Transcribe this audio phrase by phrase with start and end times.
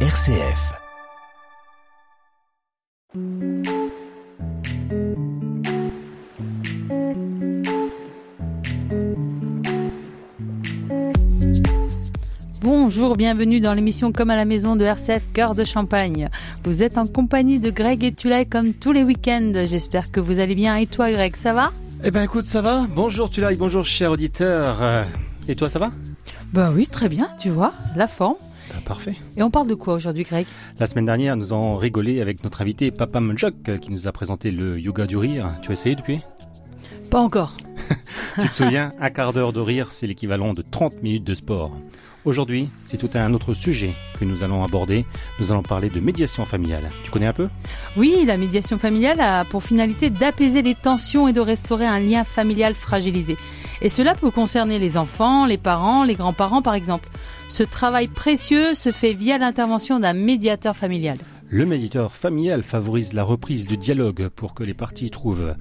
[0.00, 0.76] RCF.
[12.62, 16.28] Bonjour, bienvenue dans l'émission Comme à la maison de RCF Cœur de Champagne.
[16.64, 19.52] Vous êtes en compagnie de Greg et Tulay comme tous les week-ends.
[19.64, 20.76] J'espère que vous allez bien.
[20.76, 21.70] Et toi Greg, ça va?
[22.04, 24.82] Eh ben écoute, ça va Bonjour Tulay, bonjour cher auditeur.
[24.82, 25.04] Euh,
[25.48, 25.90] Et toi, ça va?
[26.52, 28.36] Ben oui, très bien, tu vois, la forme.
[28.76, 29.14] Ben, Parfait.
[29.36, 30.46] Et on parle de quoi aujourd'hui Greg?
[30.78, 34.12] La semaine dernière, nous avons rigolé avec notre invité Papa Munchok euh, qui nous a
[34.12, 35.50] présenté le yoga du rire.
[35.62, 36.20] Tu as essayé depuis?
[37.10, 37.56] Pas encore.
[38.40, 38.92] Tu te souviens?
[39.00, 41.70] Un quart d'heure de rire, c'est l'équivalent de 30 minutes de sport.
[42.26, 45.06] Aujourd'hui, c'est tout un autre sujet que nous allons aborder.
[45.40, 46.90] Nous allons parler de médiation familiale.
[47.02, 47.48] Tu connais un peu?
[47.96, 52.24] Oui, la médiation familiale a pour finalité d'apaiser les tensions et de restaurer un lien
[52.24, 53.38] familial fragilisé.
[53.82, 57.08] Et cela peut concerner les enfants, les parents, les grands-parents par exemple.
[57.48, 61.16] Ce travail précieux se fait via l'intervention d'un médiateur familial.
[61.48, 65.54] Le médiateur familial favorise la reprise du dialogue pour que les parties trouvent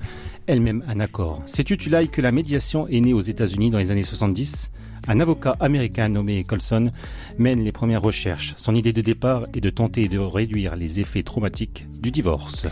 [0.47, 1.43] elles-mêmes un accord.
[1.45, 4.71] Sais-tu, que la médiation est née aux États-Unis dans les années 70
[5.07, 6.89] Un avocat américain nommé Colson
[7.37, 8.55] mène les premières recherches.
[8.57, 12.65] Son idée de départ est de tenter de réduire les effets traumatiques du divorce.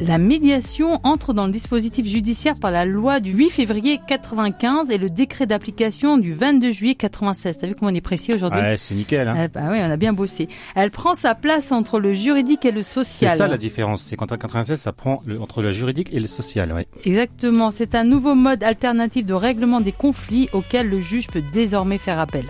[0.00, 4.98] La médiation entre dans le dispositif judiciaire par la loi du 8 février 95 et
[4.98, 7.56] le décret d'application du 22 juillet 96.
[7.58, 9.26] T'as vu comment on est précis aujourd'hui Ouais, c'est nickel.
[9.26, 10.48] Hein bah oui, on a bien bossé.
[10.74, 13.36] Elle prend sa place entre le juridique et le c'est social.
[13.38, 14.02] ça la différence.
[14.02, 16.72] C'est qu'en 96, ça prend le- entre le juridique et le social.
[16.72, 16.86] Ouais.
[17.06, 21.98] Exactement, c'est un nouveau mode alternatif de règlement des conflits auquel le juge peut désormais
[21.98, 22.44] faire appel.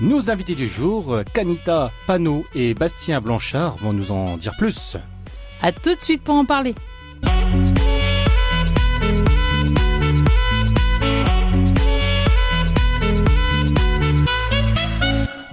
[0.00, 4.96] Nos invités du jour, Canita Panot et Bastien Blanchard, vont nous en dire plus.
[5.64, 6.74] À tout de suite pour en parler.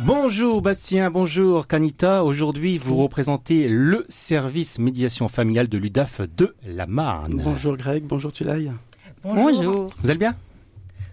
[0.01, 2.25] Bonjour Bastien, bonjour Canita.
[2.25, 7.39] Aujourd'hui, vous représentez le service médiation familiale de l'UDAF de la Marne.
[7.41, 8.67] Bonjour Greg, bonjour Tulay.
[9.23, 9.93] Bonjour.
[10.03, 10.35] Vous allez bien?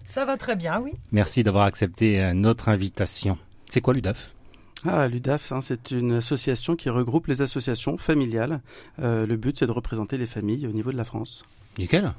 [0.02, 0.90] Ça va très bien, oui.
[1.12, 3.38] Merci d'avoir accepté euh, notre invitation.
[3.68, 4.34] C'est quoi l'UDAF?
[4.86, 8.60] Ah, l'UDAF, hein, c'est une association qui regroupe les associations familiales.
[9.00, 11.42] Euh, le but, c'est de représenter les familles au niveau de la France.
[11.78, 12.12] Nickel.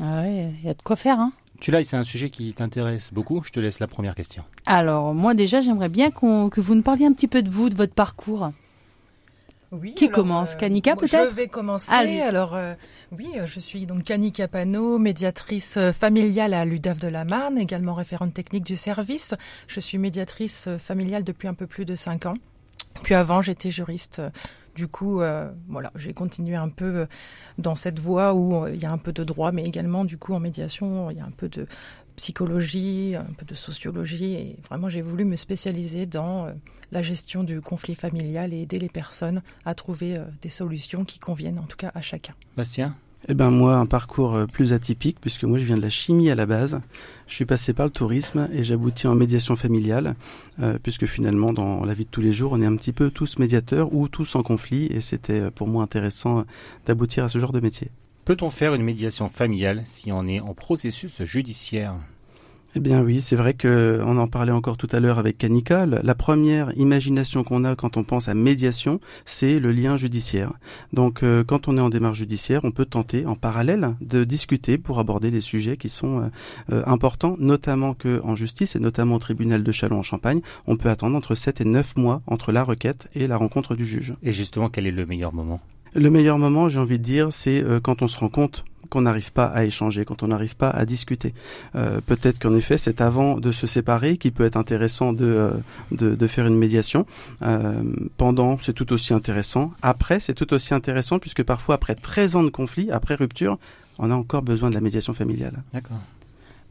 [0.00, 2.52] Ah ouais, il y a de quoi faire, hein Tu là, c'est un sujet qui
[2.52, 3.42] t'intéresse beaucoup.
[3.44, 4.42] Je te laisse la première question.
[4.66, 7.68] Alors, moi déjà, j'aimerais bien qu'on- que vous nous parliez un petit peu de vous,
[7.70, 8.50] de votre parcours.
[9.80, 11.92] Oui Qui commence Kanika, moi, peut-être Je vais commencer.
[11.92, 12.20] Allez.
[12.20, 12.74] Alors, euh,
[13.12, 17.58] oui, euh, je suis donc Kanika Pano, médiatrice euh, familiale à l'UDAF de la Marne,
[17.58, 19.34] également référente technique du service.
[19.68, 22.34] Je suis médiatrice euh, familiale depuis un peu plus de cinq ans.
[23.02, 24.20] Puis avant, j'étais juriste.
[24.76, 27.06] Du coup, euh, voilà, j'ai continué un peu euh,
[27.56, 30.18] dans cette voie où euh, il y a un peu de droit, mais également, du
[30.18, 31.66] coup, en médiation, il y a un peu de
[32.16, 34.34] psychologie, un peu de sociologie.
[34.34, 36.52] Et vraiment, j'ai voulu me spécialiser dans euh,
[36.92, 41.18] la gestion du conflit familial et aider les personnes à trouver euh, des solutions qui
[41.18, 42.34] conviennent, en tout cas, à chacun.
[42.56, 42.96] Bastien?
[43.28, 46.30] Eh ben moi, un parcours euh, plus atypique, puisque moi, je viens de la chimie
[46.30, 46.80] à la base.
[47.26, 50.14] Je suis passé par le tourisme et j'aboutis en médiation familiale,
[50.60, 53.10] euh, puisque finalement, dans la vie de tous les jours, on est un petit peu
[53.10, 56.44] tous médiateurs ou tous en conflit, et c'était pour moi intéressant
[56.86, 57.90] d'aboutir à ce genre de métier.
[58.26, 61.94] Peut-on faire une médiation familiale si on est en processus judiciaire?
[62.74, 65.86] Eh bien oui, c'est vrai que on en parlait encore tout à l'heure avec Kanika.
[65.86, 70.52] La première imagination qu'on a quand on pense à médiation, c'est le lien judiciaire.
[70.92, 74.76] Donc euh, quand on est en démarche judiciaire, on peut tenter en parallèle de discuter
[74.76, 76.28] pour aborder les sujets qui sont euh,
[76.72, 80.76] euh, importants, notamment que en justice et notamment au tribunal de Châlons en Champagne, on
[80.76, 84.14] peut attendre entre 7 et 9 mois entre la requête et la rencontre du juge.
[84.24, 85.60] Et justement, quel est le meilleur moment?
[85.94, 89.02] Le meilleur moment, j'ai envie de dire, c'est euh, quand on se rend compte qu'on
[89.02, 91.34] n'arrive pas à échanger, quand on n'arrive pas à discuter.
[91.74, 95.50] Euh, Peut-être qu'en effet, c'est avant de se séparer qui peut être intéressant de, euh,
[95.90, 97.06] de, de faire une médiation.
[97.42, 97.82] Euh,
[98.16, 99.72] pendant, c'est tout aussi intéressant.
[99.82, 103.58] Après, c'est tout aussi intéressant puisque parfois, après 13 ans de conflit, après rupture,
[103.98, 105.62] on a encore besoin de la médiation familiale.
[105.72, 105.98] D'accord.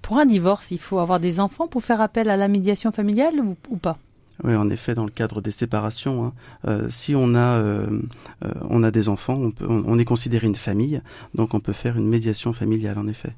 [0.02, 3.40] Pour un divorce, il faut avoir des enfants pour faire appel à la médiation familiale
[3.40, 3.97] ou, ou pas?
[4.44, 6.34] Oui, en effet, dans le cadre des séparations, hein,
[6.67, 8.02] euh, si on a euh,
[8.43, 11.02] euh, on a des enfants, on, est considéré une famille,
[11.34, 13.34] donc on peut faire une médiation familiale, en effet.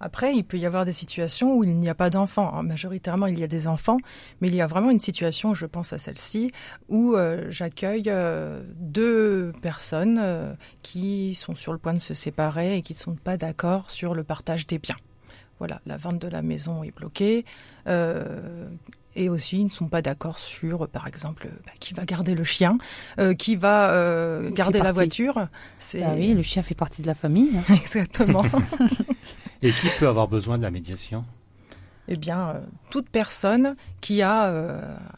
[0.00, 2.48] Après, il peut y avoir des situations où il n'y a pas d'enfants.
[2.50, 3.96] Alors, Majoritairement, il y a des enfants,
[4.40, 6.52] mais il y a vraiment une situation, je pense à celle-ci,
[6.88, 7.16] où
[7.48, 8.12] j'accueille
[8.76, 13.36] deux personnes qui sont sur le point de se séparer et qui ne sont pas
[13.36, 14.94] d'accord sur le partage des biens.
[15.58, 17.44] Voilà, la vente de la maison est bloquée.
[19.18, 22.44] Et aussi, ils ne sont pas d'accord sur, par exemple, bah, qui va garder le
[22.44, 22.78] chien,
[23.18, 25.48] euh, qui va euh, garder la voiture.
[25.78, 27.50] C'est Ah oui, le chien fait partie de la famille.
[27.56, 27.74] hein.
[27.82, 28.44] exactement.
[29.62, 31.24] Et qui peut avoir besoin de la médiation?
[32.06, 34.54] Eh bien, toute personne qui a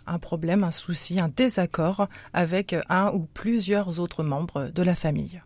[0.06, 5.40] un problème, un souci, un désaccord avec un ou plusieurs autres membres de la famille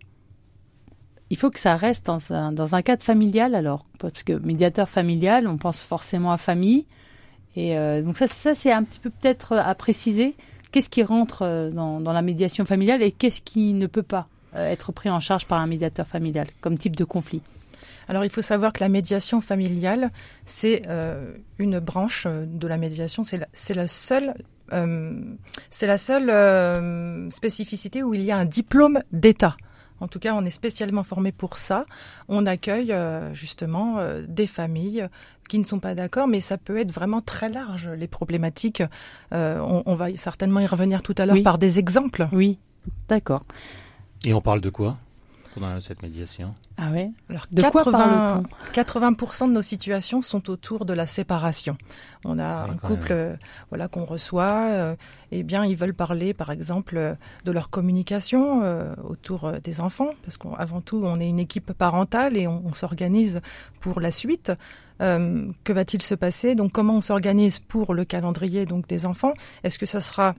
[1.31, 4.89] il faut que ça reste dans un, dans un cadre familial alors, parce que médiateur
[4.89, 6.87] familial, on pense forcément à famille.
[7.57, 10.35] Et euh, donc ça, ça c'est un petit peu peut-être à préciser.
[10.73, 14.71] Qu'est-ce qui rentre euh, dans, la médiation familiale et qu'est-ce qui ne peut pas euh,
[14.71, 17.43] être pris en charge par un médiateur familial comme type de conflit?
[18.09, 20.11] Alors il faut savoir que la médiation familiale,
[20.45, 20.83] c'est
[21.59, 24.35] une branche de la médiation, c'est la, seule
[25.71, 29.57] c'est la seule spécificité où il y a un diplôme d'État.
[30.01, 31.87] En tout cas, on est spécialement formé pour ça.
[32.29, 35.09] On accueille euh, justement euh, des familles
[35.49, 38.83] qui ne sont pas d'accord, mais ça peut être vraiment très large, les problématiques.
[39.33, 42.27] Euh, on, va certainement y revenir tout à l'heure par des exemples.
[42.33, 42.59] Oui,
[43.09, 43.45] d'accord.
[44.25, 44.97] Et on parle de quoi?
[45.55, 48.83] Pendant cette médiation Ah ouais Alors, de 80, quoi parle-t-on?
[48.83, 51.77] 80% de nos situations sont autour de la séparation.
[52.25, 53.37] On a un couple euh,
[53.69, 54.97] voilà qu'on reçoit euh,
[55.31, 57.15] eh bien ils veulent parler par exemple euh,
[57.45, 58.63] de leur communication
[59.05, 63.41] autour des enfants parce qu'avant tout on est une équipe parentale et on, on s'organise
[63.81, 64.53] pour la suite.
[64.99, 66.55] que va-t-il se passer?
[66.55, 69.35] Donc comment on s'organise pour le calendrier donc des enfants?
[69.63, 70.35] Est-ce que ça sera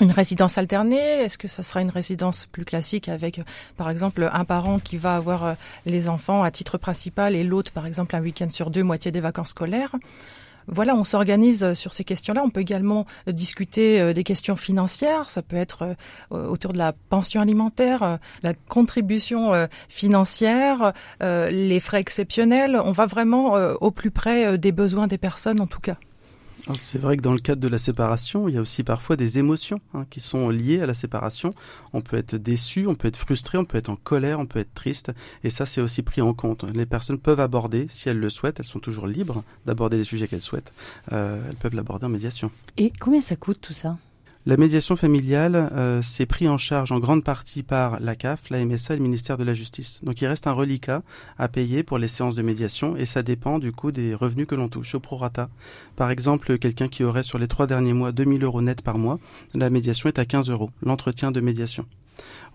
[0.00, 3.40] une résidence alternée Est-ce que ça sera une résidence plus classique avec,
[3.76, 5.54] par exemple, un parent qui va avoir euh,
[5.86, 9.20] les enfants à titre principal et l'autre, par exemple, un week-end sur deux, moitié des
[9.20, 9.94] vacances scolaires?
[10.66, 12.42] Voilà, on s'organise sur ces questions-là.
[12.42, 15.28] On peut également euh, discuter euh, des questions financières.
[15.28, 15.94] Ça peut être
[16.30, 22.80] autour de la pension alimentaire, la contribution financière, les frais exceptionnels.
[22.82, 25.96] On va vraiment au plus près des besoins des personnes, en tout cas.
[26.72, 29.38] C'est vrai que dans le cadre de la séparation, il y a aussi parfois des
[29.38, 31.54] émotions hein, qui sont liées à la séparation.
[31.92, 34.60] On peut être déçu, on peut être frustré, on peut être en colère, on peut
[34.60, 35.12] être triste,
[35.42, 36.64] et ça c'est aussi pris en compte.
[36.64, 40.26] Les personnes peuvent aborder, si elles le souhaitent, elles sont toujours libres d'aborder les sujets
[40.26, 40.72] qu'elles souhaitent.
[41.12, 42.50] Euh, elles peuvent l'aborder en médiation.
[42.78, 43.98] Et combien ça coûte tout ça?
[44.46, 48.62] La médiation familiale, euh, c'est pris en charge en grande partie par la CAF, la
[48.62, 50.00] MSA et le ministère de la Justice.
[50.02, 51.02] Donc il reste un reliquat
[51.38, 54.54] à payer pour les séances de médiation et ça dépend du coup des revenus que
[54.54, 55.48] l'on touche au prorata.
[55.96, 59.18] Par exemple, quelqu'un qui aurait sur les trois derniers mois 2000 euros net par mois,
[59.54, 61.86] la médiation est à 15 euros, l'entretien de médiation.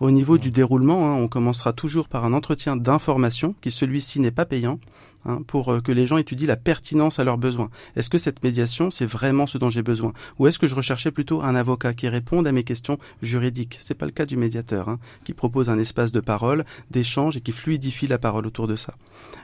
[0.00, 4.30] Au niveau du déroulement, hein, on commencera toujours par un entretien d'information qui celui-ci n'est
[4.30, 4.80] pas payant
[5.26, 7.68] hein, pour euh, que les gens étudient la pertinence à leurs besoins.
[7.96, 10.12] Est-ce que cette médiation, c'est vraiment ce dont j'ai besoin?
[10.38, 13.78] Ou est-ce que je recherchais plutôt un avocat qui réponde à mes questions juridiques?
[13.82, 17.40] C'est pas le cas du médiateur, hein, qui propose un espace de parole, d'échange et
[17.40, 18.94] qui fluidifie la parole autour de ça.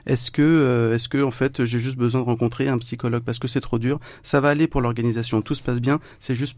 [0.07, 3.37] Est-ce que, euh, est-ce que en fait, j'ai juste besoin de rencontrer un psychologue parce
[3.37, 3.99] que c'est trop dur?
[4.23, 6.57] Ça va aller pour l'organisation, tout se passe bien, c'est juste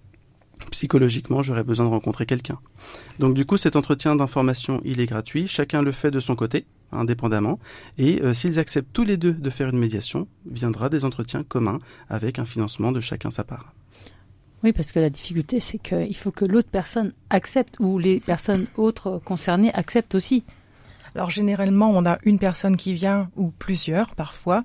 [0.71, 2.59] psychologiquement, j'aurais besoin de rencontrer quelqu'un.
[3.19, 5.47] Donc du coup, cet entretien d'information, il est gratuit.
[5.47, 7.59] Chacun le fait de son côté, indépendamment.
[7.97, 11.79] Et euh, s'ils acceptent tous les deux de faire une médiation, viendra des entretiens communs
[12.09, 13.73] avec un financement de chacun sa part.
[14.63, 18.67] Oui, parce que la difficulté, c'est qu'il faut que l'autre personne accepte ou les personnes
[18.75, 20.43] autres concernées acceptent aussi.
[21.15, 24.63] Alors généralement, on a une personne qui vient ou plusieurs parfois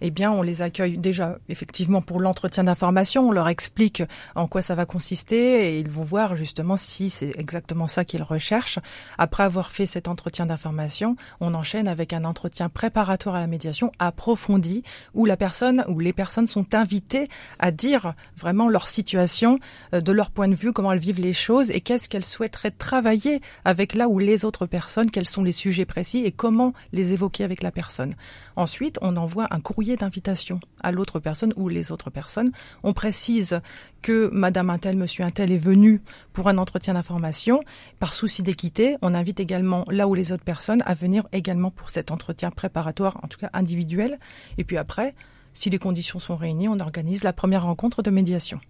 [0.00, 3.28] eh bien, on les accueille déjà effectivement pour l'entretien d'information.
[3.28, 4.02] On leur explique
[4.34, 8.22] en quoi ça va consister et ils vont voir justement si c'est exactement ça qu'ils
[8.22, 8.78] recherchent.
[9.18, 13.92] Après avoir fait cet entretien d'information, on enchaîne avec un entretien préparatoire à la médiation
[13.98, 14.82] approfondi
[15.14, 17.28] où la personne ou les personnes sont invitées
[17.58, 19.58] à dire vraiment leur situation,
[19.94, 22.70] euh, de leur point de vue, comment elles vivent les choses et qu'est-ce qu'elles souhaiteraient
[22.70, 27.12] travailler avec là ou les autres personnes, quels sont les sujets précis et comment les
[27.12, 28.14] évoquer avec la personne.
[28.56, 32.50] Ensuite, on envoie un courrier d'invitation à l'autre personne ou les autres personnes.
[32.82, 33.60] On précise
[34.02, 36.02] que Madame un tel, Monsieur un tel est venu
[36.32, 37.60] pour un entretien d'information.
[38.00, 41.90] Par souci d'équité, on invite également là où les autres personnes à venir également pour
[41.90, 44.18] cet entretien préparatoire, en tout cas individuel.
[44.58, 45.14] Et puis après,
[45.52, 48.60] si les conditions sont réunies, on organise la première rencontre de médiation.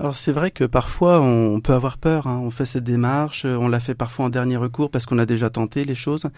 [0.00, 2.40] Alors c'est vrai que parfois on peut avoir peur, hein.
[2.42, 5.50] on fait cette démarche, on l'a fait parfois en dernier recours parce qu'on a déjà
[5.50, 6.30] tenté les choses,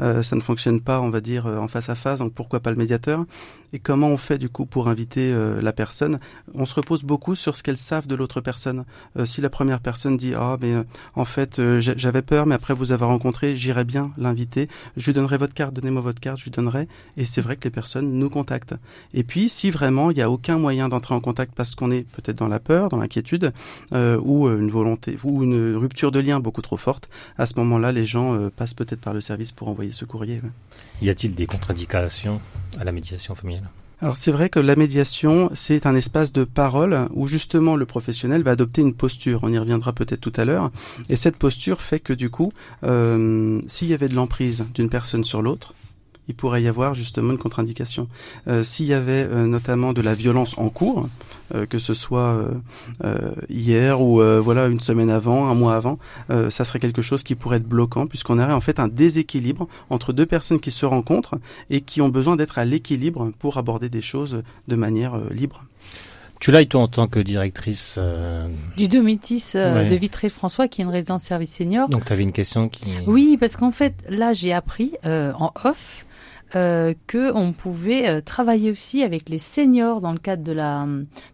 [0.00, 2.60] euh, ça ne fonctionne pas on va dire euh, en face à face, donc pourquoi
[2.60, 3.26] pas le médiateur?
[3.74, 6.18] Et comment on fait du coup pour inviter euh, la personne?
[6.54, 8.86] On se repose beaucoup sur ce qu'elles savent de l'autre personne.
[9.26, 10.72] si la première personne dit ah mais
[11.14, 15.36] en fait j'avais peur mais après vous avoir rencontré j'irai bien l'inviter, je lui donnerai
[15.36, 18.30] votre carte, donnez-moi votre carte, je lui donnerai et c'est vrai que les personnes nous
[18.30, 18.76] contactent.
[19.12, 22.04] Et puis si vraiment il n'y a aucun moyen d'entrer en contact parce qu'on est
[22.10, 23.52] peut-être dans la peur, dans la inquiétude
[23.92, 27.54] euh, ou euh, une volonté ou une rupture de lien beaucoup trop forte, à ce
[27.56, 30.40] moment-là, les gens euh, passent peut-être par le service pour envoyer ce courrier.
[31.02, 32.40] Y a-t-il des contre-indications
[32.78, 33.68] à la médiation familiale?
[34.02, 38.42] Alors c'est vrai que la médiation, c'est un espace de parole où justement le professionnel
[38.42, 39.40] va adopter une posture.
[39.42, 40.70] On y reviendra peut-être tout à l'heure.
[41.10, 42.50] Et cette posture fait que du coup,
[42.82, 45.74] s'il y avait de l'emprise d'une personne sur l'autre,
[46.30, 48.06] il pourrait y avoir justement une contre-indication.
[48.46, 51.08] Euh, s'il y avait euh, notamment de la violence en cours,
[51.56, 52.44] euh, que ce soit
[53.48, 57.56] hier ou voilà une semaine avant, un mois avant, ça serait quelque chose qui pourrait
[57.56, 61.38] être bloquant puisqu'on aurait en fait un déséquilibre entre deux personnes qui se rencontrent
[61.70, 65.64] et qui ont besoin d'être à l'équilibre pour aborder des choses de manière libre.
[66.40, 70.84] Tu l'as, toi, en tant que directrice euh, du Domitis euh, de Vitry-François, qui est
[70.84, 71.90] une résidence service senior.
[71.90, 72.90] Donc, tu avais une question qui.
[73.06, 76.06] Oui, parce qu'en fait, là, j'ai appris euh, en off
[76.56, 76.94] euh,
[77.58, 80.86] pouvait travailler aussi avec les seniors dans le cadre de la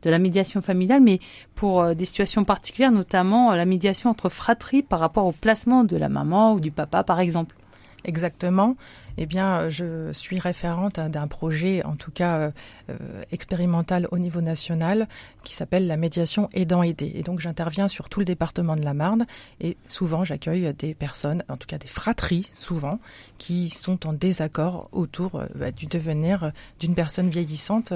[0.02, 1.20] de la médiation familiale, mais
[1.54, 6.08] pour des situations particulières, notamment la médiation entre fratries par rapport au placement de la
[6.08, 7.56] maman ou du papa, par exemple.
[8.04, 8.76] Exactement
[9.18, 12.50] eh bien, euh, je suis référente d'un projet, en tout cas euh,
[12.90, 15.08] euh, expérimental au niveau national,
[15.42, 17.12] qui s'appelle la médiation aidant-aidé.
[17.14, 19.26] Et donc, j'interviens sur tout le département de la Marne
[19.60, 22.98] et souvent, j'accueille des personnes, en tout cas des fratries, souvent,
[23.38, 27.92] qui sont en désaccord autour bah, du devenir d'une personne vieillissante,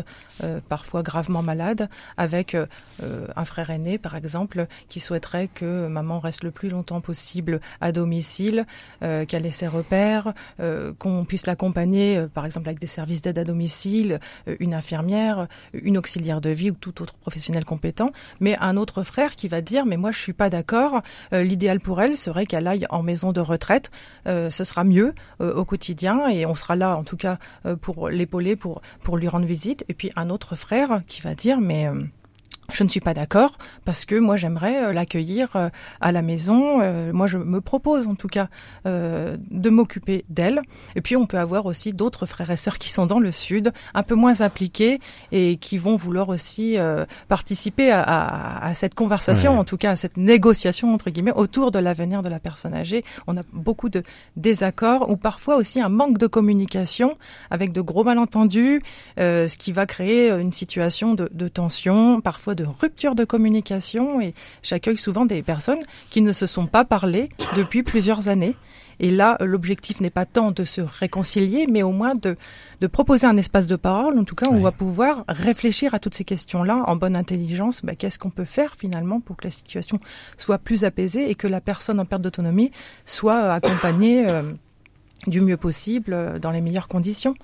[0.69, 2.57] parfois gravement malade, avec
[3.03, 7.93] un frère aîné, par exemple, qui souhaiterait que maman reste le plus longtemps possible à
[7.93, 8.67] domicile,
[9.00, 10.35] qu'elle ait ses repères,
[11.25, 15.99] puisse l'accompagner, euh, par exemple avec des services d'aide à domicile, euh, une infirmière, une
[15.99, 19.87] auxiliaire de vie ou tout autre professionnel compétent, mais un autre frère qui va dire
[19.87, 21.02] mais moi je suis pas d'accord,
[21.33, 23.90] euh, l'idéal pour elle serait qu'elle aille en maison de retraite,
[24.26, 27.38] ce sera mieux au quotidien et on sera là en tout cas
[27.81, 28.81] pour l'épauler, pour
[29.17, 31.88] lui rendre visite, et puis un autre frère qui va dire mais
[32.75, 33.53] je ne suis pas d'accord
[33.85, 35.69] parce que moi j'aimerais euh, l'accueillir euh,
[36.00, 36.81] à la maison.
[36.83, 38.49] Euh, moi je me propose en tout cas
[38.85, 40.62] de m'occuper d'elle.
[40.97, 43.73] Et puis on peut avoir aussi d'autres frères et sœurs qui sont dans le sud,
[43.95, 45.00] un peu moins impliqués
[45.33, 46.79] et qui vont vouloir aussi
[47.29, 52.23] participer à, cette conversation, en tout cas à cette négociation entre guillemets autour de l'avenir
[52.23, 53.05] de la personne âgée.
[53.27, 54.03] On a beaucoup de
[54.37, 57.17] désaccords ou parfois aussi un manque de communication
[57.50, 58.83] avec de gros malentendus,
[59.19, 64.21] ce qui va créer une situation de, de tension, parfois de de rupture de communication
[64.21, 68.55] et j'accueille souvent des personnes qui ne se sont pas parlé depuis plusieurs années.
[69.02, 72.37] Et là, l'objectif n'est pas tant de se réconcilier, mais au moins de,
[72.83, 75.99] de proposer un espace de parole, en tout cas, où on va pouvoir réfléchir à
[75.99, 77.81] toutes ces questions-là en bonne intelligence.
[77.83, 80.00] Bah, Qu'est-ce qu'on peut faire finalement pour que la situation
[80.37, 82.73] soit plus apaisée et que la personne en perte d'autonomie
[83.07, 84.43] soit accompagnée euh,
[85.26, 87.35] du mieux possible euh, dans les meilleures conditions?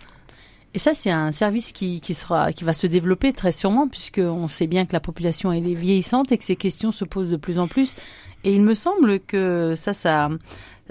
[0.75, 4.49] Et ça, c'est un service qui, qui, sera, qui va se développer très sûrement, puisqu'on
[4.49, 7.59] sait bien que la population est vieillissante et que ces questions se posent de plus
[7.59, 7.95] en plus.
[8.45, 10.29] Et il me semble que ça, ça,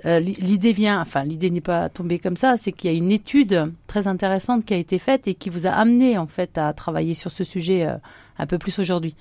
[0.06, 3.12] euh, l'idée vient, enfin, l'idée n'est pas tombée comme ça, c'est qu'il y a une
[3.12, 6.74] étude très intéressante qui a été faite et qui vous a amené, en fait, à
[6.74, 7.96] travailler sur ce sujet euh,
[8.38, 9.16] un peu plus aujourd'hui.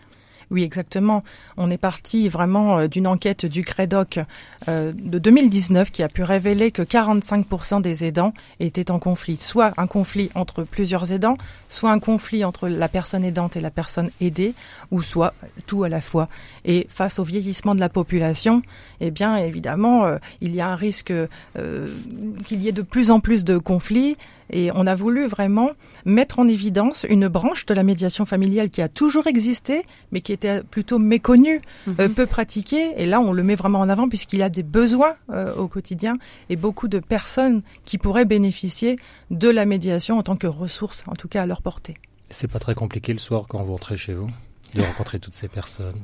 [0.54, 1.20] Oui, exactement.
[1.56, 4.20] On est parti vraiment euh, d'une enquête du CREDOC
[4.68, 9.72] euh, de 2019 qui a pu révéler que 45% des aidants étaient en conflit, soit
[9.78, 11.36] un conflit entre plusieurs aidants,
[11.68, 14.54] soit un conflit entre la personne aidante et la personne aidée,
[14.92, 15.34] ou soit
[15.66, 16.28] tout à la fois.
[16.64, 18.62] Et face au vieillissement de la population,
[19.00, 21.12] eh bien évidemment, euh, il y a un risque
[22.46, 24.16] qu'il y ait de plus en plus de conflits,
[24.50, 25.70] et on a voulu vraiment
[26.04, 29.82] mettre en évidence une branche de la médiation familiale qui a toujours existé,
[30.12, 31.96] mais qui était plutôt méconnue, mhm.
[32.00, 32.92] euh, peu pratiquée.
[32.96, 35.68] Et là, on le met vraiment en avant puisqu'il y a des besoins euh, au
[35.68, 38.96] quotidien et beaucoup de personnes qui pourraient bénéficier
[39.30, 41.94] de la médiation en tant que ressource, en tout cas à leur portée.
[42.30, 44.28] C'est pas très compliqué le soir quand vous rentrez chez vous?
[44.74, 45.94] De rencontrer toutes ces personnes.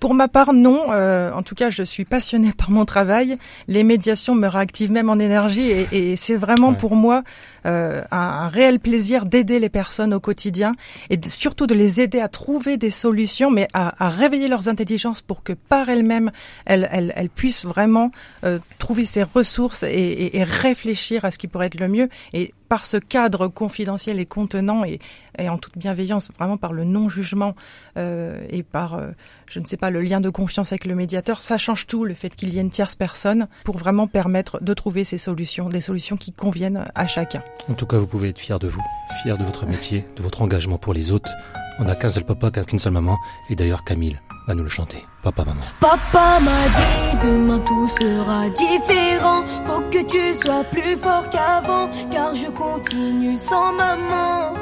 [0.00, 0.92] Pour ma part, non.
[0.92, 3.38] Euh, en tout cas, je suis passionnée par mon travail.
[3.68, 7.22] Les médiations me réactivent même en énergie et, et c'est vraiment pour moi
[7.66, 10.72] euh, un, un, réel plaisir d'aider les personnes au quotidien
[11.10, 15.22] et surtout de les aider à trouver des solutions, mais à, à réveiller leurs intelligences
[15.22, 16.30] pour que par elles-mêmes,
[16.66, 18.10] elles, elles, elles, puissent vraiment
[18.44, 22.08] euh, trouver ces ressources et, et, et réfléchir à ce qui pourrait être le mieux.
[22.32, 24.98] Et par ce cadre confidentiel et contenant et,
[25.38, 27.54] en toute bienveillance, vraiment par le non-jugement
[27.96, 29.10] euh, et par, euh,
[29.46, 32.14] je ne sais pas, le lien de confiance avec le médiateur, ça change tout, le
[32.14, 35.80] fait qu'il y ait une tierce personne pour vraiment permettre de trouver ces solutions, des
[35.80, 37.42] solutions qui conviennent à chacun.
[37.68, 38.82] En tout cas, vous pouvez être fier de vous,
[39.22, 41.30] fier de votre métier, de votre engagement pour les autres.
[41.78, 43.18] On n'a qu'un seul papa, qu'une seule maman,
[43.50, 45.04] et d'ailleurs Camille va nous le chanter.
[45.22, 45.62] Papa, maman.
[45.80, 49.44] Papa m'a dit demain tout sera différent.
[49.64, 54.54] Faut que tu sois plus fort qu'avant, car je continue sans maman.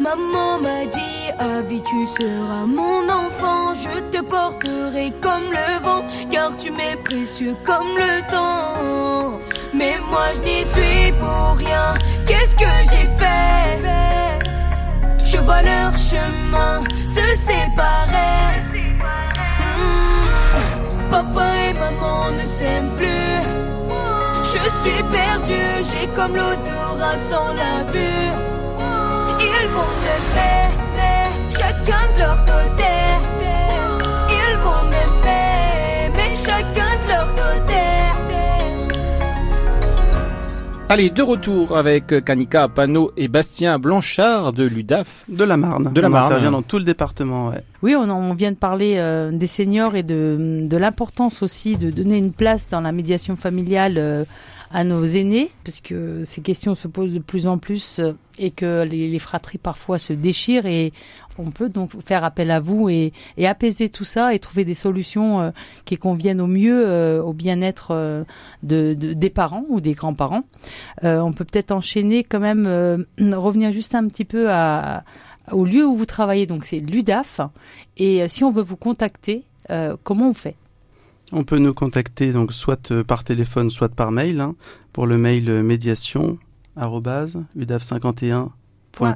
[0.00, 6.04] Maman m'a dit, à vie tu seras mon enfant, je te porterai comme le vent,
[6.30, 9.38] car tu m'es précieux comme le temps.
[9.72, 11.94] Mais moi je n'y suis pour rien,
[12.26, 14.44] qu'est-ce que j'ai fait?
[15.22, 18.63] Je vois leur chemin se séparer.
[21.14, 23.38] Papa et maman ne s'aiment plus.
[24.42, 28.32] Je suis perdu, j'ai comme l'odorat sans la vue.
[29.38, 30.72] Ils vont m'aimer,
[31.56, 33.03] chacun de leur côté.
[40.90, 45.24] Allez, de retour avec Kanika Pano et Bastien Blanchard de l'UDAF.
[45.28, 45.92] De la Marne.
[45.92, 46.26] De la on Marne.
[46.26, 47.62] intervient dans tout le département, ouais.
[47.82, 51.90] Oui, on, on vient de parler euh, des seniors et de, de l'importance aussi de
[51.90, 54.24] donner une place dans la médiation familiale euh,
[54.74, 58.82] à nos aînés, puisque ces questions se posent de plus en plus euh, et que
[58.82, 60.92] les, les fratries parfois se déchirent et
[61.38, 63.12] on peut donc faire appel à vous et,
[63.44, 65.50] apaiser tout ça et trouver des solutions euh,
[65.84, 68.24] qui conviennent au mieux euh, au bien-être
[68.64, 70.42] de, de- des parents ou des grands-parents.
[71.02, 72.66] On peut peut-être enchaîner quand même,
[73.18, 74.48] revenir juste un petit peu
[75.52, 77.40] au lieu où vous travaillez, donc c'est l'UDAF.
[77.96, 79.44] Et si on veut vous contacter,
[80.02, 80.56] comment on fait?
[81.36, 84.40] On peut nous contacter donc soit euh, par téléphone, soit par mail.
[84.40, 84.54] hein,
[84.92, 86.38] pour le mail euh, médiation
[86.78, 88.50] udaf51.com.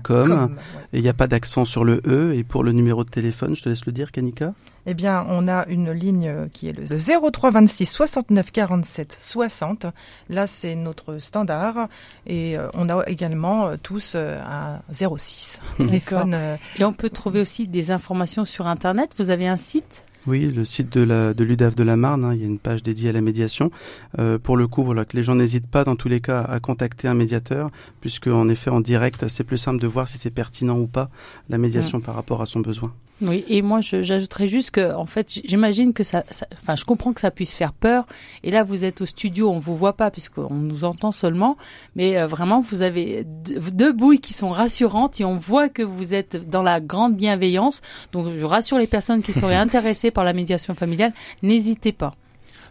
[0.03, 0.49] Comme, ouais.
[0.93, 2.35] Et il n'y a pas d'accent sur le E.
[2.35, 4.53] Et pour le numéro de téléphone, je te laisse le dire, Kanika.
[4.87, 9.87] Eh bien, on a une ligne euh, qui est le 03 26 69 47 60.
[10.29, 11.87] Là, c'est notre standard.
[12.27, 16.37] Et on a également tous un 06 téléphone.
[16.81, 19.13] Et on peut trouver aussi des informations sur Internet.
[19.19, 20.03] Vous avez un site?
[20.29, 22.59] Oui, le site de la de l'UDAF de la Marne, hein, il y a une
[22.59, 23.71] page dédiée à la médiation.
[24.19, 26.61] Euh, pour le coup, voilà, que les gens n'hésitent pas dans tous les cas à
[26.61, 27.71] contacter un médiateur,
[28.03, 31.09] puisque en effet en direct, c'est plus simple de voir si c'est pertinent ou pas
[31.49, 32.93] la médiation par rapport à son besoin.
[33.21, 37.13] Oui, et moi j'ajouterais juste que, en fait, j'imagine que ça, ça- enfin, je comprends
[37.13, 38.07] que ça puisse faire peur.
[38.45, 41.57] Et là, vous êtes au studio, on vous voit pas puisqu'on nous entend seulement,
[41.97, 45.83] mais euh, vraiment, vous avez deux, deux bouilles qui sont rassurantes et on voit que
[45.83, 47.81] vous êtes dans la grande bienveillance.
[48.13, 52.15] Donc, je rassure les personnes qui seraient intéressées par la médiation familiale, n'hésitez pas.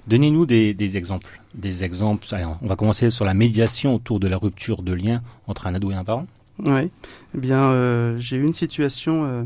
[0.08, 1.42] Donnez-nous des, des exemples.
[1.54, 2.26] Des exemples.
[2.32, 5.76] Allez, on va commencer sur la médiation autour de la rupture de lien entre un
[5.76, 6.26] ado et un parent.
[6.66, 6.90] Oui.
[7.36, 9.44] Eh bien, euh, j'ai eu une situation euh,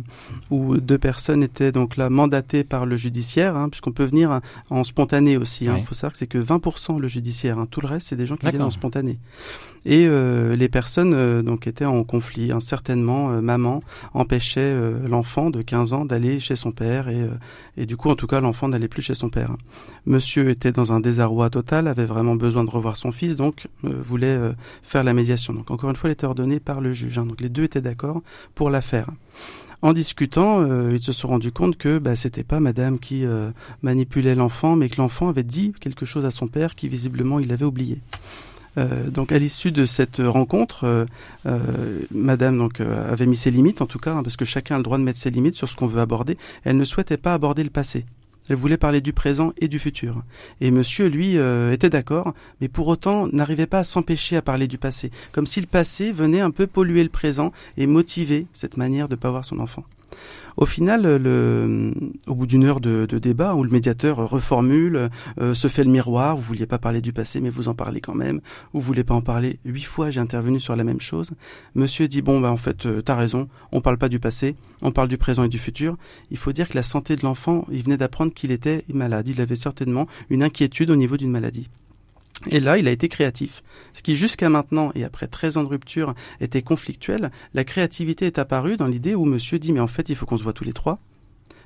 [0.49, 4.41] où deux personnes étaient donc là mandatées par le judiciaire, hein, puisqu'on peut venir hein,
[4.69, 5.65] en spontané aussi.
[5.65, 5.83] Il Oui.
[5.83, 7.57] faut savoir que c'est que 20% le judiciaire.
[7.59, 7.67] hein.
[7.69, 9.19] Tout le reste, c'est des gens qui viennent en spontané.
[9.83, 12.51] Et euh, les personnes donc étaient en conflit.
[12.51, 12.59] hein.
[12.61, 13.81] Certainement, maman
[14.13, 14.73] empêchait
[15.07, 17.27] l'enfant de 15 ans d'aller chez son père et,
[17.77, 19.55] et du coup, en tout cas, l'enfant n'allait plus chez son père.
[20.05, 24.37] Monsieur était dans un désarroi total, avait vraiment besoin de revoir son fils, donc voulait
[24.83, 25.53] faire la médiation.
[25.53, 27.25] Donc encore une fois, elle était ordonnée par le hein.
[27.25, 28.21] Donc les deux étaient d'accord
[28.55, 29.07] pour la faire.
[29.83, 33.49] En discutant, euh, ils se sont rendus compte que bah, c'était pas Madame qui euh,
[33.81, 37.51] manipulait l'enfant, mais que l'enfant avait dit quelque chose à son père qui visiblement il
[37.51, 37.97] avait oublié.
[38.77, 41.07] Euh, donc à l'issue de cette rencontre,
[42.11, 44.83] Madame donc avait mis ses limites en tout cas, hein, parce que chacun a le
[44.83, 46.37] droit de mettre ses limites sur ce qu'on veut aborder.
[46.63, 48.05] Elle ne souhaitait pas aborder le passé.
[48.49, 50.23] Elle voulait parler du présent et du futur.
[50.59, 54.67] Et Monsieur, lui, euh, était d'accord, mais pour autant n'arrivait pas à s'empêcher à parler
[54.67, 58.77] du passé, comme si le passé venait un peu polluer le présent et motiver cette
[58.77, 59.85] manière de pas voir son enfant.
[60.57, 61.05] Au final,
[62.27, 65.09] au bout d'une heure de, de débat où le médiateur reformule,
[65.39, 68.01] euh, se fait le miroir, vous vouliez pas parler du passé mais vous en parlez
[68.01, 68.41] quand même,
[68.73, 71.31] vous voulez pas en parler, huit fois j'ai intervenu sur la même chose.
[71.75, 74.91] Monsieur dit bon bah en fait euh, t'as raison, on parle pas du passé, on
[74.91, 75.97] parle du présent et du futur.
[76.29, 79.41] Il faut dire que la santé de l'enfant, il venait d'apprendre qu'il était malade, il
[79.41, 81.69] avait certainement une inquiétude au niveau d'une maladie.
[82.49, 83.63] Et là, il a été créatif.
[83.93, 88.39] Ce qui jusqu'à maintenant, et après 13 ans de rupture, était conflictuel, la créativité est
[88.39, 90.63] apparue dans l'idée où monsieur dit, mais en fait, il faut qu'on se voit tous
[90.63, 90.99] les trois.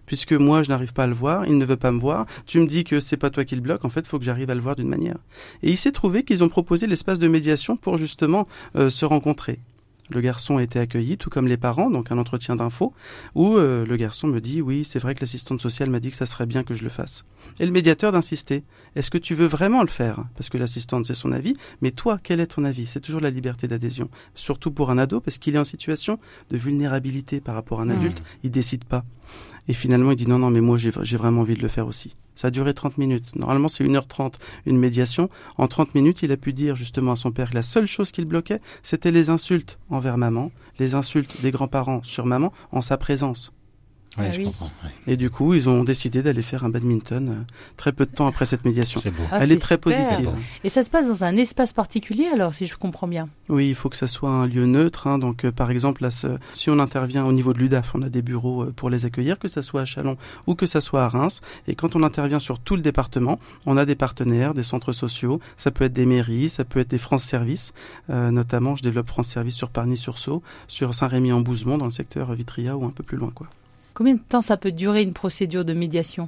[0.06, 2.60] Puisque moi, je n'arrive pas à le voir, il ne veut pas me voir, tu
[2.60, 4.56] me dis que c'est pas toi qui le bloque, en fait, faut que j'arrive à
[4.56, 5.18] le voir d'une manière.
[5.64, 9.60] Et il s'est trouvé qu'ils ont proposé l'espace de médiation pour justement euh, se rencontrer.
[10.10, 12.94] Le garçon a été accueilli, tout comme les parents, donc un entretien d'info,
[13.34, 16.16] où euh, le garçon me dit oui, c'est vrai que l'assistante sociale m'a dit que
[16.16, 17.26] ça serait bien que je le fasse.
[17.60, 18.64] Et le médiateur d'insister.
[18.96, 20.26] Est-ce que tu veux vraiment le faire?
[20.36, 22.86] Parce que l'assistante, c'est son avis, mais toi, quel est ton avis?
[22.86, 26.58] C'est toujours la liberté d'adhésion, surtout pour un ado, parce qu'il est en situation de
[26.58, 27.92] vulnérabilité par rapport à un Mmh.
[27.92, 29.04] adulte, il décide pas.
[29.68, 32.16] Et finalement, il dit non, non, mais moi, j'ai vraiment envie de le faire aussi.
[32.36, 33.36] Ça a duré 30 minutes.
[33.36, 34.34] Normalement, c'est 1h30,
[34.66, 35.30] une médiation.
[35.58, 38.12] En 30 minutes, il a pu dire justement à son père que la seule chose
[38.12, 42.98] qu'il bloquait, c'était les insultes envers maman, les insultes des grands-parents sur maman en sa
[42.98, 43.54] présence.
[44.18, 44.46] Ouais, Ah je oui.
[44.46, 44.72] comprends.
[44.84, 44.92] ouais.
[45.14, 48.28] Et du coup, ils ont décidé d'aller faire un badminton euh, très peu de temps
[48.28, 49.02] après cette médiation.
[49.02, 49.24] C'est beau.
[49.32, 49.94] Ah, Elle c'est est très super.
[49.94, 50.30] positive.
[50.64, 53.28] Et ça se passe dans un espace particulier alors, si je comprends bien?
[53.50, 55.08] Oui, il faut que ça soit un lieu neutre.
[55.08, 55.20] hein.
[55.20, 56.10] Donc, euh, par exemple, là,
[56.54, 59.38] si on intervient au niveau de l'UDAF, on a des bureaux euh, pour les accueillir,
[59.38, 61.42] que ça soit à Chalon ou que ça soit à Reims.
[61.68, 65.40] Et quand on intervient sur tout le département, on a des partenaires, des centres sociaux.
[65.58, 67.74] Ça peut être des mairies, ça peut être des France Service.
[68.10, 72.86] Euh, notamment, je développe France Service sur Parny-sur-Sault, sur Saint-Rémy-en-Bouzemont, dans le secteur Vitria ou
[72.86, 73.48] un peu plus loin, quoi.
[73.96, 76.28] Combien de temps ça peut durer une procédure de médiation?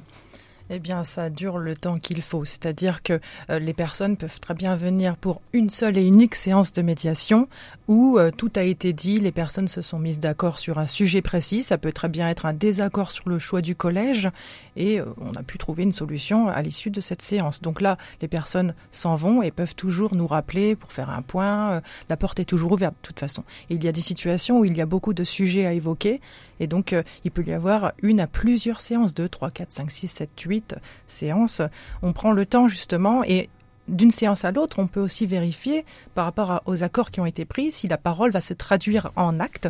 [0.70, 2.44] Eh bien, ça dure le temps qu'il faut.
[2.44, 6.72] C'est-à-dire que euh, les personnes peuvent très bien venir pour une seule et unique séance
[6.72, 7.48] de médiation
[7.86, 11.22] où euh, tout a été dit, les personnes se sont mises d'accord sur un sujet
[11.22, 11.62] précis.
[11.62, 14.28] Ça peut très bien être un désaccord sur le choix du collège
[14.76, 17.62] et euh, on a pu trouver une solution à l'issue de cette séance.
[17.62, 21.80] Donc là, les personnes s'en vont et peuvent toujours nous rappeler pour faire un point.
[22.08, 23.44] la porte est toujours ouverte de toute façon.
[23.70, 26.20] Il y a des situations où il y a beaucoup de sujets à évoquer
[26.60, 30.08] et donc il peut y avoir une à plusieurs séances, 2, 3, 4, 5, 6,
[30.08, 30.57] 7, 8
[31.06, 31.62] séances,
[32.02, 33.48] on prend le temps justement et
[33.88, 37.44] d'une séance à l'autre, on peut aussi vérifier par rapport aux accords qui ont été
[37.44, 39.68] pris si la parole va se traduire en acte.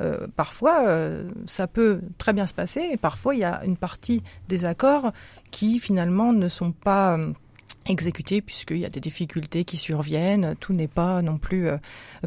[0.00, 3.76] Euh, parfois, euh, ça peut très bien se passer et parfois, il y a une
[3.76, 5.12] partie des accords
[5.50, 7.32] qui finalement ne sont pas euh,
[7.88, 11.76] exécuter puisqu'il y a des difficultés qui surviennent, tout n'est pas non plus euh,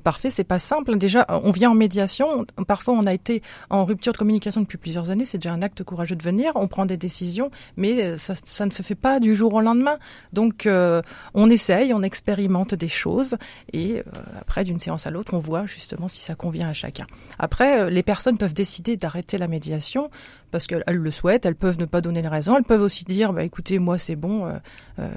[0.04, 0.98] parfait, c'est pas simple.
[0.98, 5.10] Déjà, on vient en médiation, parfois on a été en rupture de communication depuis plusieurs
[5.10, 8.66] années, c'est déjà un acte courageux de venir, on prend des décisions, mais euh, ça,
[8.66, 9.98] ne se fait pas du jour au lendemain.
[10.34, 11.02] Donc euh,
[11.34, 13.38] on essaye, on expérimente des choses
[13.74, 14.04] et
[14.40, 17.06] après d'une séance à l'autre, on voit justement si ça convient à chacun.
[17.40, 20.10] Après, les personnes peuvent décider d'arrêter la médiation
[20.52, 23.34] parce qu'elles le souhaitent, elles peuvent ne pas donner les raisons, elles peuvent aussi dire
[23.34, 24.58] bah écoutez moi c'est bon, euh,
[25.00, 25.10] euh,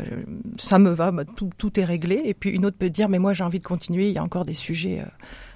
[0.56, 3.32] ça me va, bah, tout, est réglé, et puis une autre peut dire mais moi
[3.32, 5.10] j'ai envie de continuer, il y a encore des sujets euh,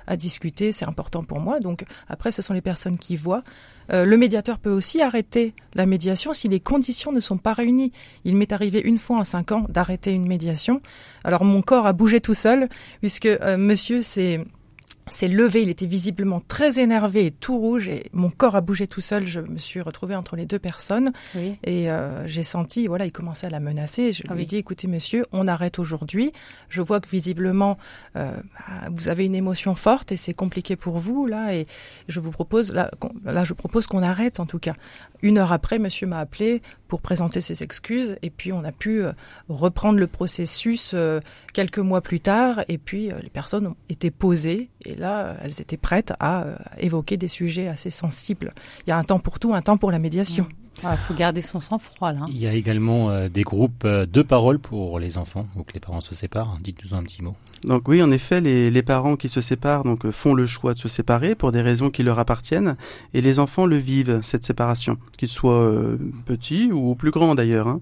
[0.07, 1.61] à discuter, c'est important pour moi.
[1.61, 3.43] Donc après ce sont les personnes qui voient.
[3.91, 7.93] le médiateur peut aussi arrêter la médiation si les conditions ne sont pas réunies.
[8.25, 10.81] Il m'est arrivé une fois en cinq ans d'arrêter une médiation.
[11.25, 14.41] Alors mon corps a bougé tout seul puisque monsieur c'est
[15.11, 18.87] s'est levé, il était visiblement très énervé et tout rouge et mon corps a bougé
[18.87, 19.27] tout seul.
[19.27, 23.47] Je me suis retrouvée entre les deux personnes et euh, j'ai senti, voilà, il commençait
[23.47, 24.13] à la menacer.
[24.13, 26.33] Je ah lui ai dit, écoutez monsieur, on arrête aujourd'hui.
[26.69, 27.79] Je vois que visiblement
[28.17, 31.67] euh, bah, vous avez une émotion forte et c'est compliqué pour vous là et
[32.09, 32.91] je vous propose, là,
[33.25, 34.75] là je propose qu'on arrête en tout cas.
[35.21, 39.03] Une heure après, monsieur m'a appelé pour présenter ses excuses et puis on a pu
[39.03, 39.13] euh,
[39.49, 40.95] reprendre le processus
[41.53, 45.77] quelques mois plus tard et puis les personnes ont été posées et là, elles étaient
[45.77, 48.55] prêtes à euh, évoquer des sujets assez sensibles.
[48.87, 50.47] Il y a un temps pour tout, un temps pour la médiation.
[50.83, 52.21] Il ah, faut garder son sang-froid là.
[52.29, 55.81] Il y a également euh, des groupes euh, de parole pour les enfants, donc les
[55.81, 56.59] parents se séparent.
[56.61, 57.35] Dites-nous un petit mot.
[57.65, 60.79] Donc oui, en effet, les, les, parents qui se séparent donc font le choix de
[60.79, 62.77] se séparer pour des raisons qui leur appartiennent,
[63.15, 65.75] et les enfants le vivent cette séparation, qu'ils soient
[66.25, 67.67] petits ou plus grands d'ailleurs.
[67.67, 67.81] Hein.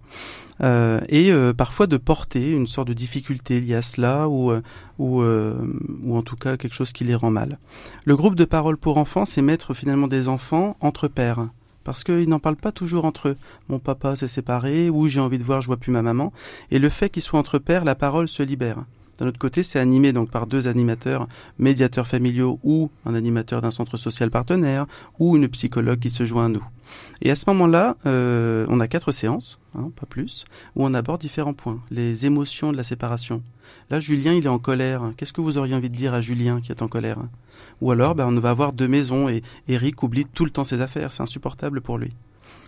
[0.63, 4.63] Euh, et euh, parfois de porter une sorte de difficulté liée à cela ou, euh,
[4.99, 7.59] ou, ou en tout cas quelque chose qui les rend mal.
[8.05, 11.49] Le groupe de parole pour enfants, c'est mettre finalement des enfants entre pairs
[11.87, 13.37] parce qu'ils n'en parlent pas toujours entre eux.
[13.68, 16.33] Mon papa s'est séparé, ou j'ai envie de voir, je vois plus ma maman.
[16.72, 18.85] Et le fait qu'ils soient entre pairs, la parole se libère.
[19.19, 23.71] D'un autre côté, c'est animé donc par deux animateurs, médiateurs familiaux ou un animateur d'un
[23.71, 24.87] centre social partenaire
[25.19, 26.65] ou une psychologue qui se joint à nous.
[27.23, 31.21] Et à ce moment-là, euh, on a quatre séances, hein, pas plus, où on aborde
[31.21, 31.81] différents points.
[31.91, 33.43] Les émotions de la séparation.
[33.91, 35.13] Là, Julien, il est en colère.
[35.17, 37.19] Qu'est-ce que vous auriez envie de dire à Julien qui est en colère?
[37.81, 40.81] Ou alors, ben, on va avoir deux maisons et Eric oublie tout le temps ses
[40.81, 41.13] affaires.
[41.13, 42.13] C'est insupportable pour lui.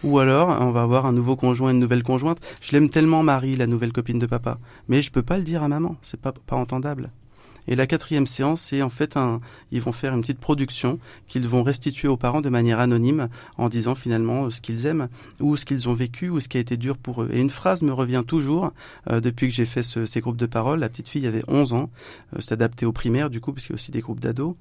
[0.04, 2.38] Ou alors, on va avoir un nouveau conjoint, une nouvelle conjointe.
[2.60, 4.58] Je l'aime tellement Marie, la nouvelle copine de papa.
[4.88, 5.96] Mais je peux pas le dire à maman.
[6.02, 7.10] C'est pas, pas entendable.
[7.66, 9.40] Et la quatrième séance, c'est en fait un,
[9.70, 13.68] ils vont faire une petite production qu'ils vont restituer aux parents de manière anonyme en
[13.68, 15.08] disant finalement ce qu'ils aiment
[15.40, 17.28] ou ce qu'ils ont vécu ou ce qui a été dur pour eux.
[17.32, 18.72] Et une phrase me revient toujours
[19.10, 20.80] euh, depuis que j'ai fait ces groupes de parole.
[20.80, 21.90] La petite fille avait 11 ans,
[22.34, 24.54] euh, c'est adapté aux primaires du coup parce qu'il y a aussi des groupes d'ados.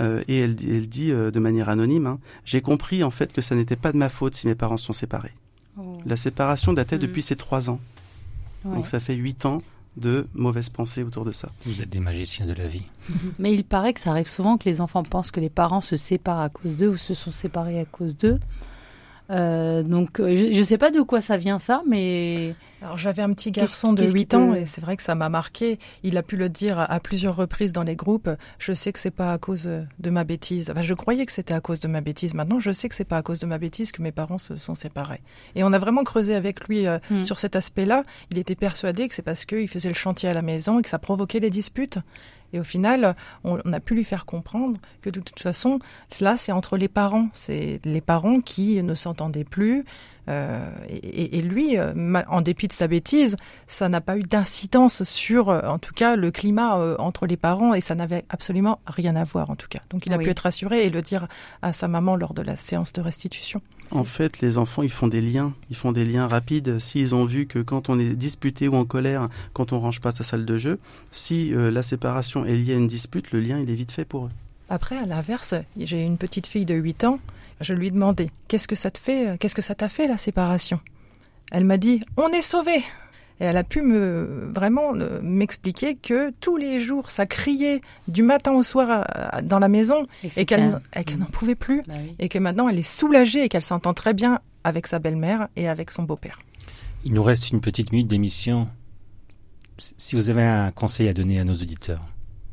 [0.00, 3.40] Euh, et elle, elle dit euh, de manière anonyme, hein, j'ai compris en fait que
[3.40, 5.34] ça n'était pas de ma faute si mes parents sont séparés.
[5.78, 5.96] Oh.
[6.04, 7.00] La séparation datait mmh.
[7.00, 7.80] depuis ses trois ans.
[8.64, 9.62] Donc ça fait huit ans
[9.96, 11.50] de mauvaises pensées autour de ça.
[11.66, 12.84] Vous êtes des magiciens de la vie.
[13.38, 15.96] Mais il paraît que ça arrive souvent que les enfants pensent que les parents se
[15.96, 18.38] séparent à cause d'eux ou se sont séparés à cause d'eux.
[19.30, 22.54] Euh, donc, euh, je ne sais pas de quoi ça vient ça, mais...
[22.82, 25.78] Alors j'avais un petit garçon de 8 ans et c'est vrai que ça m'a marqué.
[26.02, 28.30] Il a pu le dire à, plusieurs reprises dans les groupes.
[28.58, 30.70] Je sais que c'est pas à cause de ma bêtise.
[30.70, 32.32] Enfin, je croyais que c'était à cause de ma bêtise.
[32.32, 34.56] Maintenant, je sais que c'est pas à cause de ma bêtise que mes parents se
[34.56, 35.20] sont séparés.
[35.54, 37.22] Et on a vraiment creusé avec lui euh, hmm.
[37.22, 38.04] sur cet aspect-là.
[38.30, 40.88] Il était persuadé que c'est parce qu'il faisait le chantier à la maison et que
[40.88, 41.98] ça provoquait des disputes.
[42.52, 43.14] Et au final,
[43.44, 45.78] on, a pu lui faire comprendre que de toute façon,
[46.20, 47.28] là, c'est entre les parents.
[47.32, 49.84] C'est les parents qui ne s'entendaient plus.
[50.30, 51.92] Euh, et, lui, euh,
[52.28, 56.16] en dépit de sa bêtise, ça n'a pas eu d'incidence sur, euh, en tout cas,
[56.16, 59.80] le climat entre les parents et ça n'avait absolument rien à voir, en tout cas.
[59.90, 61.26] Donc il a pu être rassuré et le dire
[61.62, 63.60] à sa maman lors de la séance de restitution.
[63.92, 65.52] En fait, les enfants, ils font des liens.
[65.68, 66.78] Ils font des liens rapides.
[66.78, 70.12] S'ils ont vu que quand on est disputé ou en colère, quand on range pas
[70.12, 70.78] sa salle de jeu,
[71.10, 74.04] si euh, la séparation est liée à une dispute, le lien, il est vite fait
[74.04, 74.30] pour eux.
[74.68, 77.18] Après, à l'inverse, j'ai une petite fille de 8 ans.
[77.60, 80.16] Je lui ai demandé, qu'est-ce que ça te fait, qu'est-ce que ça t'a fait la
[80.16, 80.80] séparation?
[81.50, 82.82] Elle m'a dit on est sauvé.
[83.40, 84.92] Et elle a pu me vraiment
[85.22, 89.06] m'expliquer que tous les jours ça criait du matin au soir
[89.42, 90.78] dans la maison et, qu'elle
[91.18, 94.40] n'en pouvait plus bah et que maintenant elle est soulagée et qu'elle s'entend très bien
[94.62, 96.38] avec sa belle-mère et avec son beau-père.
[97.04, 98.68] Il nous reste une petite minute d'émission.
[99.78, 102.02] Si vous avez un conseil à donner à nos auditeurs.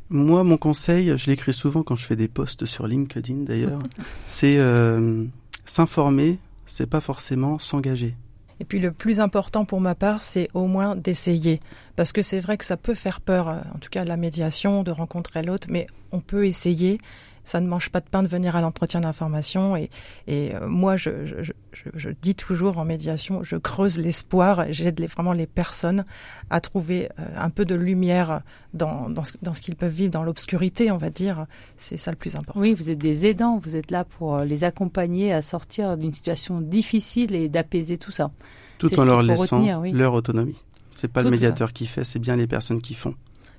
[0.10, 3.82] Moi, mon conseil, je l'écris souvent quand je fais des posts sur LinkedIn d'ailleurs,
[4.28, 5.26] c'est euh,
[5.66, 8.16] s'informer, c'est pas forcément s'engager.
[8.60, 11.60] Et puis le plus important pour ma part, c'est au moins d'essayer.
[11.96, 14.84] Parce que c'est vrai que ça peut faire peur, euh, en tout cas la médiation,
[14.84, 17.00] de rencontrer l'autre, mais on peut essayer
[17.48, 19.78] ça ne mange pas de pain de venir à l'entretien d'information.
[19.78, 19.90] Et,
[20.28, 25.02] et euh, moi, je, je, je, je, dis toujours en médiation, je creuse l'espoir, j'aide
[25.10, 26.04] vraiment les personnes
[26.50, 28.42] à trouver euh, un peu de lumière
[28.74, 31.46] dans, dans ce, dans ce qu'ils peuvent vivre, dans l'obscurité, on va dire.
[31.78, 32.60] C'est ça le plus important.
[32.60, 36.12] Oui, vous êtes des aidants, vous êtes là pour euh, les accompagner à sortir d'une
[36.12, 38.32] situation difficile et d'apaiser tout ça.
[38.78, 40.58] Tout en leur laissant leur autonomie.
[40.92, 43.16] C'est pas le médiateur qui fait, c'est bien les personnes qui font.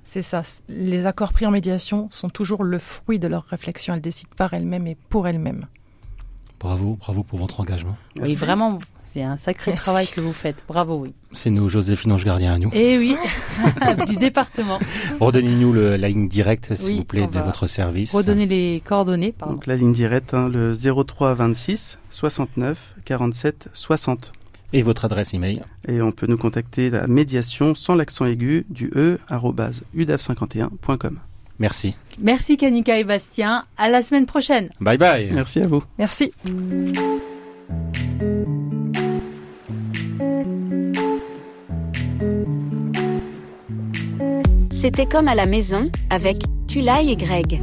[0.08, 0.40] C'est ça.
[0.70, 3.92] Les accords pris en médiation sont toujours le fruit de leur réflexion.
[3.92, 5.66] Elles décident par elles-mêmes et pour elles-mêmes.
[6.58, 7.94] Bravo, bravo pour votre engagement.
[8.18, 10.64] Oui, vraiment, c'est un sacré travail que vous faites.
[10.66, 11.12] Bravo, oui.
[11.32, 12.70] C'est nous, Joséphine Ange Gardien à nous.
[12.72, 13.16] Eh oui,
[14.08, 14.78] du département.
[15.20, 18.14] Redonnez-nous la ligne directe, s'il vous plaît, de votre service.
[18.14, 19.56] Redonnez les coordonnées, pardon.
[19.56, 24.32] Donc la ligne directe, hein, le 03 26 69 47 60.
[24.72, 28.90] Et votre adresse email Et on peut nous contacter à médiation sans l'accent aigu du
[28.94, 29.18] e
[29.96, 31.18] udav51.com.
[31.58, 31.96] Merci.
[32.20, 33.64] Merci Kanika et Bastien.
[33.76, 34.68] À la semaine prochaine.
[34.80, 35.30] Bye bye.
[35.32, 35.82] Merci à vous.
[35.98, 36.32] Merci.
[44.70, 46.36] C'était comme à la maison avec
[46.68, 47.60] Tulay et Greg.